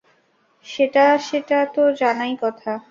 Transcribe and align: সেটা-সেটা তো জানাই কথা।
সেটা-সেটা 0.65 1.59
তো 1.75 1.83
জানাই 1.93 2.33
কথা। 2.41 2.71